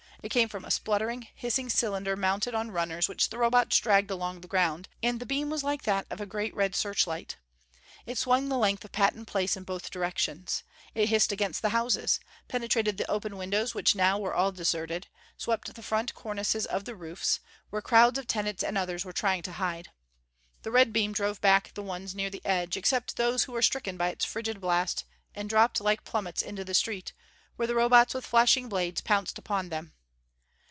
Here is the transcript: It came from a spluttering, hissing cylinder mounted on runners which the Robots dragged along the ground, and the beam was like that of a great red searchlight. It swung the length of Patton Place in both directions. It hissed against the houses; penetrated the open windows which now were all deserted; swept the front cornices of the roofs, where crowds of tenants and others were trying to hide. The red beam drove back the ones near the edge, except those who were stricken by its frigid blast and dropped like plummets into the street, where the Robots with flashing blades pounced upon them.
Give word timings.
It 0.23 0.29
came 0.29 0.49
from 0.49 0.63
a 0.65 0.69
spluttering, 0.69 1.27
hissing 1.33 1.67
cylinder 1.67 2.15
mounted 2.15 2.53
on 2.53 2.69
runners 2.69 3.09
which 3.09 3.31
the 3.31 3.39
Robots 3.39 3.79
dragged 3.79 4.11
along 4.11 4.41
the 4.41 4.47
ground, 4.47 4.87
and 5.01 5.19
the 5.19 5.25
beam 5.25 5.49
was 5.49 5.63
like 5.63 5.81
that 5.85 6.05
of 6.11 6.21
a 6.21 6.27
great 6.27 6.53
red 6.53 6.75
searchlight. 6.75 7.37
It 8.05 8.19
swung 8.19 8.47
the 8.47 8.57
length 8.59 8.85
of 8.85 8.91
Patton 8.91 9.25
Place 9.25 9.57
in 9.57 9.63
both 9.63 9.89
directions. 9.89 10.61
It 10.93 11.09
hissed 11.09 11.31
against 11.31 11.63
the 11.63 11.69
houses; 11.69 12.19
penetrated 12.47 12.97
the 12.97 13.09
open 13.09 13.35
windows 13.35 13.73
which 13.73 13.95
now 13.95 14.19
were 14.19 14.35
all 14.35 14.51
deserted; 14.51 15.07
swept 15.37 15.73
the 15.73 15.81
front 15.81 16.13
cornices 16.13 16.67
of 16.67 16.85
the 16.85 16.95
roofs, 16.95 17.39
where 17.71 17.81
crowds 17.81 18.19
of 18.19 18.27
tenants 18.27 18.61
and 18.63 18.77
others 18.77 19.03
were 19.03 19.13
trying 19.13 19.41
to 19.41 19.53
hide. 19.53 19.89
The 20.61 20.69
red 20.69 20.93
beam 20.93 21.13
drove 21.13 21.41
back 21.41 21.73
the 21.73 21.81
ones 21.81 22.13
near 22.13 22.29
the 22.29 22.45
edge, 22.45 22.77
except 22.77 23.15
those 23.17 23.45
who 23.45 23.53
were 23.53 23.63
stricken 23.63 23.97
by 23.97 24.09
its 24.09 24.23
frigid 24.23 24.61
blast 24.61 25.03
and 25.33 25.49
dropped 25.49 25.81
like 25.81 26.03
plummets 26.03 26.43
into 26.43 26.63
the 26.63 26.75
street, 26.75 27.11
where 27.55 27.67
the 27.67 27.73
Robots 27.73 28.13
with 28.13 28.23
flashing 28.27 28.69
blades 28.69 29.01
pounced 29.01 29.39
upon 29.39 29.69
them. 29.69 29.93